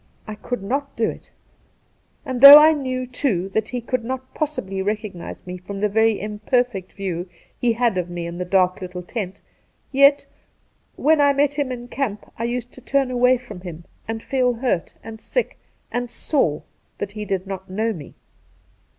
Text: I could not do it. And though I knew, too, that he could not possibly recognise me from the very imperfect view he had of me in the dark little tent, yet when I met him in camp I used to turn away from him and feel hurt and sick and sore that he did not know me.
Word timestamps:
I 0.27 0.33
could 0.33 0.63
not 0.63 0.95
do 0.95 1.11
it. 1.11 1.29
And 2.25 2.41
though 2.41 2.57
I 2.57 2.73
knew, 2.73 3.05
too, 3.05 3.49
that 3.49 3.69
he 3.69 3.81
could 3.81 4.03
not 4.03 4.33
possibly 4.33 4.81
recognise 4.81 5.45
me 5.45 5.59
from 5.59 5.79
the 5.79 5.87
very 5.89 6.19
imperfect 6.19 6.93
view 6.93 7.29
he 7.59 7.73
had 7.73 7.99
of 7.99 8.09
me 8.09 8.25
in 8.25 8.39
the 8.39 8.43
dark 8.43 8.81
little 8.81 9.03
tent, 9.03 9.41
yet 9.91 10.25
when 10.95 11.21
I 11.21 11.33
met 11.33 11.53
him 11.53 11.71
in 11.71 11.87
camp 11.87 12.31
I 12.39 12.45
used 12.45 12.71
to 12.71 12.81
turn 12.81 13.11
away 13.11 13.37
from 13.37 13.61
him 13.61 13.85
and 14.07 14.23
feel 14.23 14.53
hurt 14.53 14.95
and 15.03 15.21
sick 15.21 15.59
and 15.91 16.09
sore 16.09 16.63
that 16.97 17.11
he 17.11 17.23
did 17.23 17.45
not 17.45 17.69
know 17.69 17.93
me. 17.93 18.15